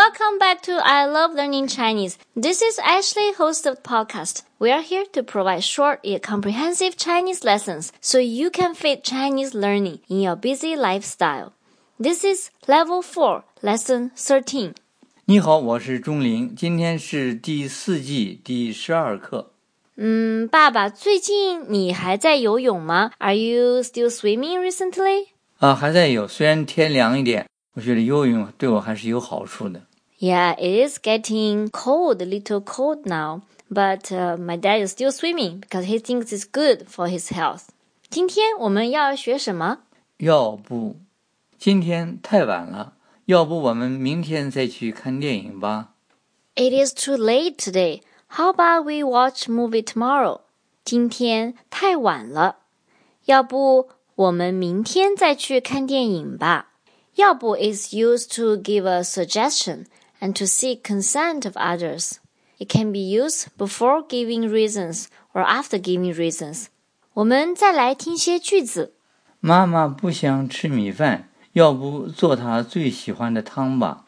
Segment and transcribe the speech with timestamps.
[0.00, 2.16] welcome back to I Love Learning Chinese.
[2.34, 4.42] This is Ashley, host of the podcast.
[4.58, 9.54] We are here to provide short yet comprehensive Chinese lessons so you can fit Chinese
[9.54, 11.52] learning in your busy lifestyle.
[12.00, 14.74] This is Level 4, Lesson 13.
[15.26, 19.50] 你好，我是钟林，今天是第四季第十二课。
[19.96, 23.10] 嗯，爸爸，最近你还在游泳吗？
[23.18, 25.26] Are you still swimming recently?
[25.58, 29.82] 啊，还在游，虽然天凉一点，我觉得游泳对我还是有好处的。
[30.20, 35.12] Yeah, it is getting cold, a little cold now, but uh, my dad is still
[35.12, 37.68] swimming because he thinks it's good for his health.
[38.08, 39.80] 今天我们要学什么？
[40.18, 40.96] 要不，
[41.58, 42.94] 今天太晚了，
[43.26, 45.88] 要不我们明天再去看电影吧？
[46.54, 48.00] It is too late today.
[48.28, 50.40] How about we watch movie tomorrow?
[50.82, 52.56] 今天太晚了，
[53.26, 56.72] 要不我们明天再去看电影吧？
[57.16, 59.86] 要不 is used to give a suggestion
[60.20, 62.18] and to seek consent of others.
[62.58, 66.66] It can be used before giving reasons or after giving reasons.
[67.14, 68.94] 我们再来听些句子。
[69.40, 74.04] 妈妈不想吃米饭，要不做她最喜欢的汤吧？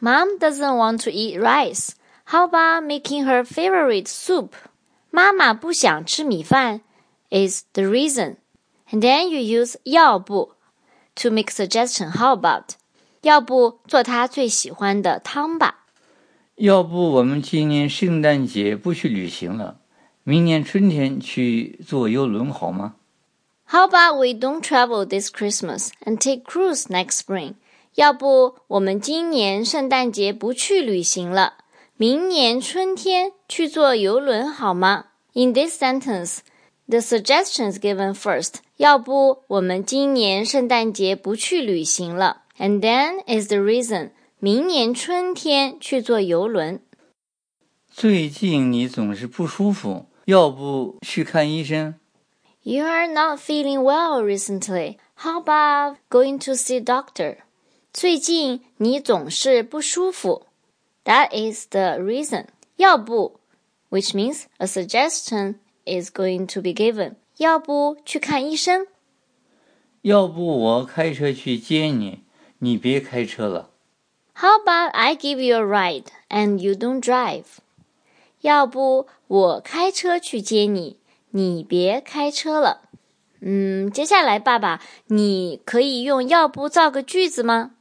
[0.00, 1.90] Mom doesn't want to eat rice.
[2.26, 4.50] How about making her favorite soup?
[5.10, 6.80] 妈妈不想吃米饭
[7.30, 8.36] is the reason.
[8.90, 10.52] And then you use 要不
[11.16, 12.10] to make suggestion.
[12.10, 12.74] How about?
[13.22, 15.84] 要不做她最喜欢的汤吧？
[16.56, 19.78] 要不我们今年圣诞节不去旅行了，
[20.24, 22.94] 明年春天去坐游轮好吗？
[23.70, 27.54] How about we don't travel this Christmas and take cruise next spring?
[27.94, 31.54] 要不我们今年圣诞节不去旅行了，
[31.96, 35.06] 明年春天去坐游轮好吗？
[35.34, 36.38] In this sentence,
[36.88, 38.54] the suggestion is given first.
[38.78, 44.10] 要不我们今年圣诞节不去旅行了 ，and then is the reason.
[44.38, 46.80] 明年春天去坐游轮。
[47.90, 51.94] 最近你总是不舒服，要不去看医生？
[52.62, 54.98] You are not feeling well recently.
[55.16, 57.38] How about going to see doctor?
[57.92, 60.46] 最近你总是不舒服。
[61.04, 62.46] That is the reason.
[62.76, 63.40] 要不
[63.90, 67.14] which means a suggestion is going to be given.
[67.38, 68.86] 要不去看医生？
[70.02, 72.21] 要不我开车去接你，
[72.62, 73.70] 你别开车了。
[74.34, 77.44] How about I give you a ride and you don't drive?
[78.42, 80.98] 要不我开车去接你，
[81.30, 82.82] 你别开车了。
[83.40, 87.72] 嗯，接下来爸爸，你可以用要不造个句子吗？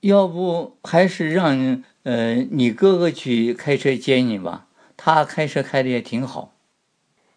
[0.00, 6.52] 要不还是让呃你哥哥去开车接你吧，他开车开的也挺好。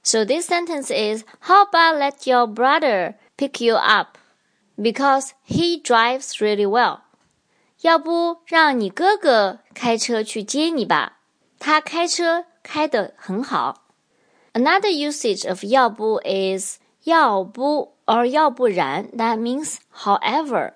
[0.04, 4.18] So this sentence is How about let your brother pick you up
[4.78, 7.02] because he drives really well?
[7.82, 11.20] 要不让你哥哥开车去接你吧，
[11.60, 13.86] 他开车开得很好。
[14.54, 20.74] Another usage of 要不 is 要不 or 要不然，that means however。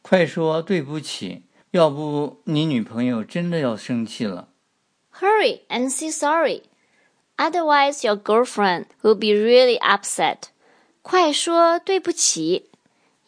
[0.00, 4.48] 快说对不起，要不你女朋友真的要生气了。
[5.12, 6.62] Hurry and say sorry.
[7.36, 10.44] Otherwise, your girlfriend will be really upset.
[11.02, 12.70] 快说对不起，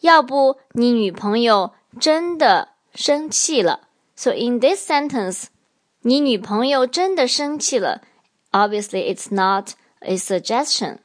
[0.05, 3.88] 要不你女朋友真的生气了。
[4.16, 5.47] So in this sentence,
[6.03, 8.03] 你女朋友真的生气了。
[8.53, 10.99] Obviously, it's not a suggestion.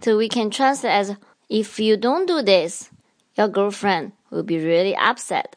[0.00, 1.16] So we can translate as
[1.48, 2.90] if you don't do this,
[3.34, 5.52] your girlfriend will be really upset.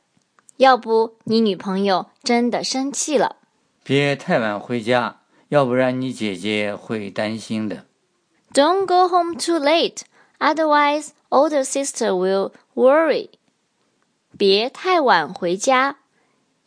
[0.57, 3.37] 要不你女朋友真的生气了。
[3.83, 7.85] 别太晚回家，要不然你姐姐会担心的。
[8.53, 10.01] Don't go home too late,
[10.43, 13.29] otherwise older sister will worry.
[14.37, 15.97] 别太晚回家，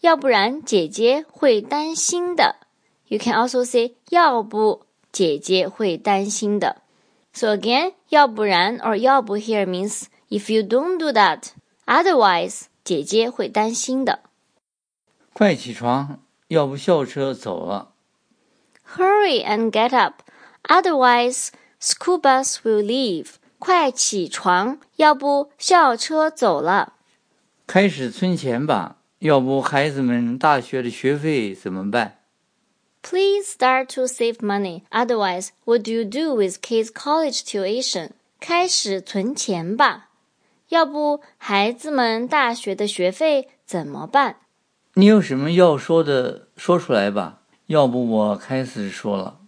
[0.01, 2.57] 要不然姐姐会担心的。
[3.07, 6.83] You can also say 要不姐姐会担心的。
[7.35, 11.51] So again, 要不然 or 要不 here means if you don't do that,
[11.87, 14.21] otherwise 姐姐会担心的。
[15.33, 17.93] 快起床，要不校车走了。
[18.97, 20.23] Hurry and get up,
[20.65, 21.49] otherwise
[21.81, 23.37] school bus will leave.
[23.60, 26.94] 快起床，要不校车走了。
[27.66, 32.20] 开始存钱吧，要不孩子们大学的学费怎么办
[33.02, 38.12] ？Please start to save money, otherwise what do you do with kids' college tuition?
[38.40, 40.10] 开始存钱吧，
[40.70, 44.38] 要不孩子们大学的学费怎么办？
[44.94, 49.40] 你有什么要说的，说出来吧，要不我开始说了。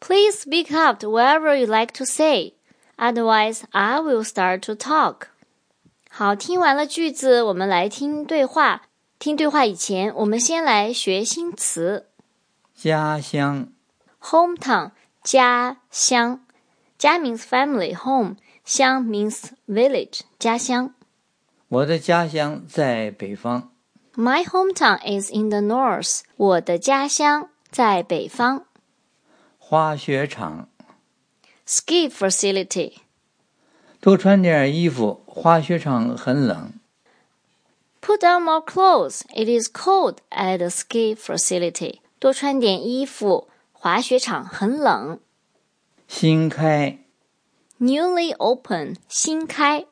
[0.00, 2.54] Please speak up whatever you like to say.
[2.97, 5.27] Otherwise, I will start to talk.
[6.09, 8.83] 好，听完了句子，我们来听对话。
[9.19, 12.07] 听对话以前，我们先来学新词。
[12.75, 13.69] 家乡
[14.21, 14.91] hometown
[15.23, 16.41] 家乡，
[16.97, 20.93] 家 means family，home 乡 means village 家乡。
[21.69, 23.71] 我的家乡在北方。
[24.15, 26.21] My hometown is in the north。
[26.35, 28.65] 我的家乡在北方。
[29.57, 30.67] 滑雪场，
[31.67, 32.93] Ski facility。
[33.99, 36.73] 多穿点衣服，滑雪场很冷。
[38.01, 39.21] Put on more clothes.
[39.33, 41.99] It is cold at the ski facility.
[42.19, 45.19] 多穿点衣服，滑雪场很冷。
[46.07, 46.99] 新开，
[47.79, 49.85] Newly open，新开。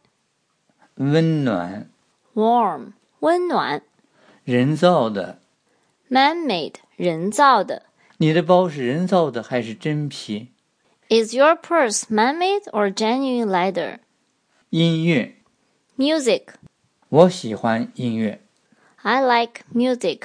[0.96, 1.90] 温暖，
[2.34, 2.92] Warm，
[3.22, 3.82] 温暖。
[4.44, 5.40] 人造的。
[6.10, 7.84] Man-made，人造的。
[8.18, 10.50] 你的包是人造的还是真皮？
[11.10, 14.00] Is your purse man-made or genuine leather?
[14.70, 15.36] 音乐，
[15.98, 16.44] Music.
[17.10, 18.42] 我喜欢音乐。
[19.02, 20.22] I like music.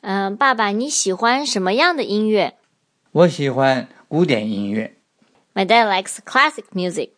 [0.00, 2.56] 嗯、爸爸，你喜欢什么样的音乐
[3.12, 4.96] 我喜欢古典音乐。
[5.54, 7.10] ？My dad likes classic music.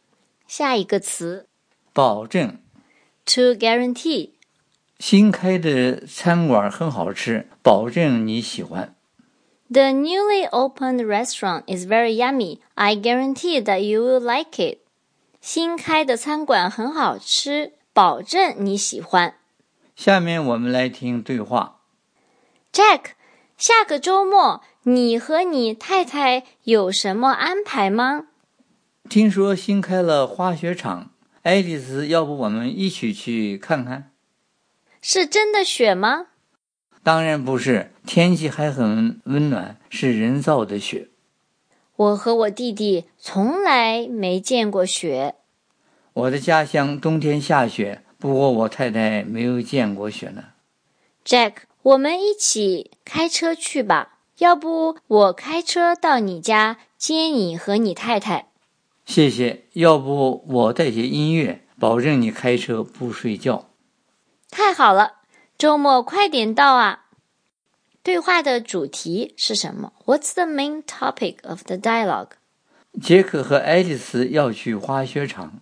[0.48, 1.48] 下一个词
[1.92, 2.58] 保证，
[3.24, 4.30] to guarantee.
[4.98, 8.96] 新开的餐馆很好吃，保证你喜欢。
[9.71, 12.59] The newly opened restaurant is very yummy.
[12.73, 14.79] I guarantee that you will like it.
[15.41, 19.35] 新开的餐馆很好吃，保证你喜欢。
[19.95, 21.81] 下面我们来听对话。
[22.73, 23.11] Jack，
[23.57, 28.25] 下个周末你和你太太有什么安排吗？
[29.07, 31.11] 听说新开了滑雪场，
[31.43, 34.11] 爱丽丝，要不我们一起去看看？
[34.99, 36.27] 是真的雪吗？
[37.09, 41.09] 当然不是，天气还很温暖，是人造的雪。
[41.95, 45.33] 我和我弟弟从来没见过雪。
[46.13, 50.49] 我的家乡冬天下雪，不过我太太没有见过雪呢。
[51.25, 54.19] Jack，我们一起开车去吧。
[54.37, 58.49] 要不我开车到你家接你和你太太。
[59.03, 63.71] 谢谢，要不我带些音乐，保证你开车不睡觉。
[64.51, 65.18] 太好了，
[65.59, 67.07] 周末快点到啊！
[68.01, 72.29] 对话的主题是什么？What's the main topic of the dialogue?
[73.01, 75.59] 杰克和爱丽丝要去滑雪场。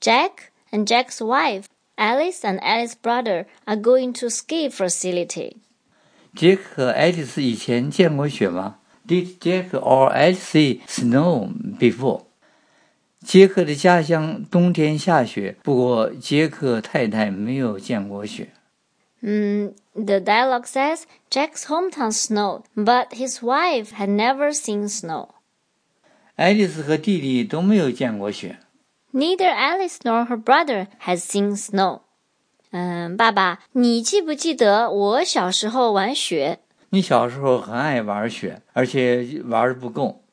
[0.00, 0.32] Jack
[0.72, 5.58] and Jack's wife, Alice and Alice's brother, are going to ski facility.
[6.34, 12.24] 杰克和爱丽丝以前见过雪吗？Did Jack or Alice see snow before？
[13.24, 18.50] 杰克的家乡冬天下雪，不过杰克太太没有见过雪。
[19.23, 25.29] Mm, the dialogue says Jack's hometown snowed, but his wife had never seen snow.
[26.35, 28.57] 爱丽丝和弟弟都没有见过雪。
[29.13, 32.01] Neither Alice nor her brother has seen snow.
[32.71, 36.59] 嗯，爸爸，你记不记得我小时候玩雪？
[36.89, 40.23] 你小时候很爱玩雪，而且玩的不够。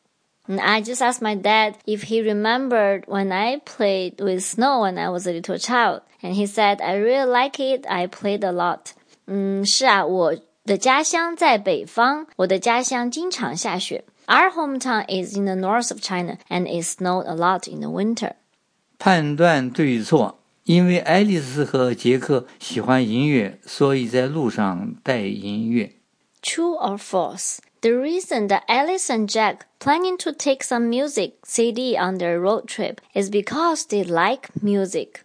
[0.49, 4.97] And I just asked my dad if he remembered when I played with snow when
[4.97, 7.87] I was a little child, and he said, "I really like it.
[7.87, 8.93] I played a lot."
[9.27, 14.05] 嗯，是啊，我的家乡在北方，我的家乡经常下雪。
[14.27, 18.33] Our hometown is in the north of China, and it snowed a lot in the winter.
[18.99, 25.93] 判断对错，因为爱丽丝和杰克喜欢音乐，所以在路上带音乐。
[26.43, 27.59] True or false?
[27.81, 32.67] The reason that Alice and Jack planning to take some music CD on their road
[32.67, 35.21] trip is because they like music.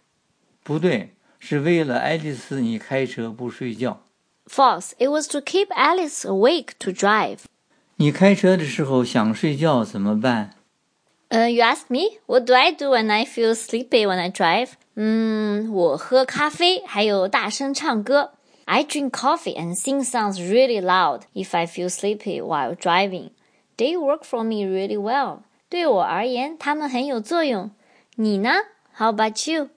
[0.62, 4.00] 不对，是为了爱丽丝你开车不睡觉。
[4.46, 4.92] False.
[4.98, 7.40] It was to keep Alice awake to drive.
[7.96, 10.50] 你开车的时候想睡觉怎么办？
[11.30, 14.70] Uh, you ask me, what do I do when I feel sleepy when I drive?
[14.94, 18.32] 嗯，我喝咖啡，还有大声唱歌。
[18.68, 23.30] I drink coffee and sing songs really loud if I feel sleepy while driving.
[23.76, 25.40] They work for me really well.
[25.68, 27.70] 对我而言，它们很有作用。
[28.16, 28.50] 你呢？
[28.96, 29.70] How about you?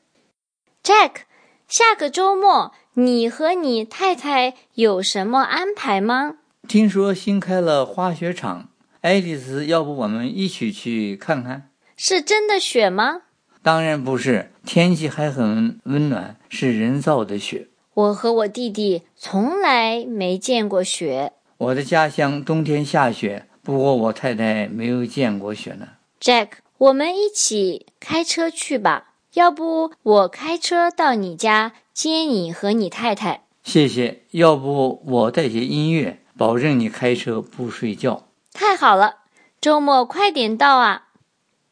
[0.83, 1.23] Jack，
[1.67, 6.35] 下个周末你和你太太有什么安排吗？
[6.67, 8.69] 听说新开了滑雪场，
[9.01, 11.71] 爱丽丝，要不我们一起去看看？
[11.97, 13.23] 是真的雪吗？
[13.63, 17.67] 当然不是，天气还很温暖，是人造的雪。
[17.94, 21.32] 我和我弟弟从来没见过雪。
[21.58, 25.88] 我的家乡冬天下雪，不过我太太没有见过雪呢。
[26.18, 29.12] Jack，我们一起开车去吧。
[29.34, 33.44] 要不我开车到你家接你和你太太。
[33.62, 38.28] 谢谢，要不我带些音乐，保证你开车不睡觉。
[38.52, 39.16] 太好了，
[39.60, 41.08] 周末快点到啊！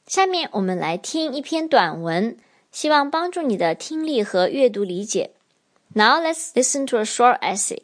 [0.07, 2.37] 下面我们来听一篇短文，
[2.71, 5.33] 希望帮助你的听力和阅读理解。
[5.94, 7.82] Now let's listen to a short essay.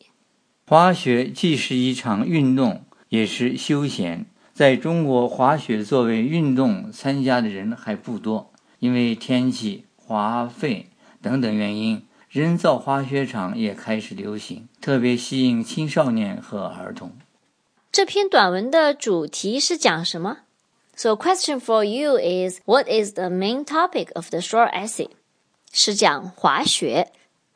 [0.67, 4.25] 滑雪既是一场运动，也是休闲。
[4.53, 10.89] 在中国，滑雪作为运动参加的人还不多，因为天气、花费
[11.21, 17.13] 等等原因，人造滑雪场也开始流行，特别吸引青少年和儿童。
[17.91, 20.39] 这篇短文的主题是讲什么？
[20.95, 25.09] So question for you is what is the main topic of the short essay？
[25.71, 27.11] 是讲滑雪。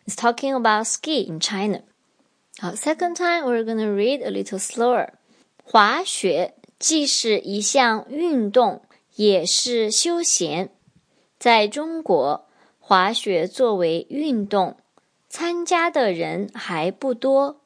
[0.09, 1.81] It's talking about ski in China.
[2.59, 5.09] 好，second time we're gonna read a little slower.
[5.63, 8.83] 滑雪既是一项运动，
[9.15, 10.69] 也是休闲。
[11.39, 12.47] 在中国，
[12.79, 14.77] 滑雪作为运动，
[15.27, 17.61] 参加的人还不多，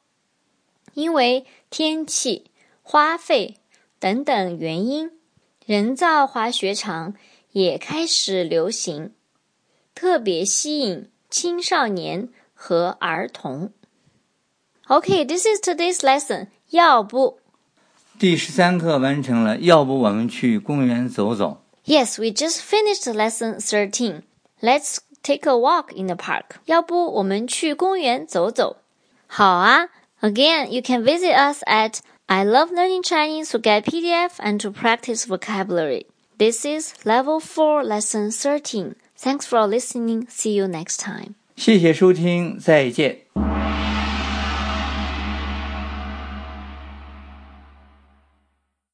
[0.94, 2.50] 因为天气、
[2.82, 3.58] 花费
[3.98, 5.10] 等等原因，
[5.66, 7.14] 人造滑雪场
[7.52, 9.14] 也开始流行，
[9.94, 13.72] 特别吸引 青少年和儿童。
[14.88, 16.48] Okay, this is today's lesson.
[16.70, 17.38] 要不
[18.18, 21.62] 第十三课完成了，要不我们去公园走走？
[21.84, 24.22] Yes, we just finished lesson thirteen.
[24.60, 26.56] Let's take a walk in the park.
[26.66, 28.76] 要不我们去公园走走？
[29.26, 29.88] 好啊。
[30.20, 35.24] Again, you can visit us at I love learning Chinese to get PDF and to practice
[35.24, 36.06] vocabulary.
[36.36, 38.96] This is level 4 lesson 13.
[39.16, 40.26] Thanks for listening.
[40.28, 41.34] See you next time.
[41.56, 43.18] 谢谢收听，再见。